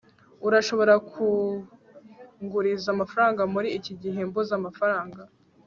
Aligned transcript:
urashobora 0.47 0.93
kunguriza 1.09 2.87
amafaranga 2.95 3.41
muri 3.53 3.67
iki 3.77 3.93
gihe 4.01 4.19
mbuze 4.27 4.51
amafaranga 4.59 5.21